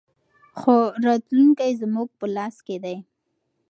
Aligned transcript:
خو 0.59 0.75
راتلونکی 1.05 1.71
زموږ 1.81 2.07
په 2.19 2.25
لاس 2.35 2.55
کې 2.67 2.77
دی. 2.83 2.97